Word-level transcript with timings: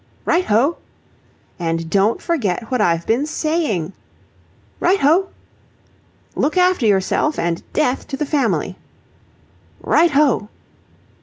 "Right 0.25 0.45
ho!" 0.45 0.77
"And 1.59 1.87
don't 1.87 2.23
forget 2.23 2.71
what 2.71 2.81
I've 2.81 3.05
been 3.05 3.27
saying." 3.27 3.93
"Right 4.79 4.99
ho!" 4.99 5.27
"Look 6.35 6.57
after 6.57 6.87
yourself 6.87 7.37
and 7.37 7.61
'Death 7.71 8.07
to 8.07 8.17
the 8.17 8.25
Family!'" 8.25 8.77
"Right 9.83 10.09
ho!" 10.09 10.49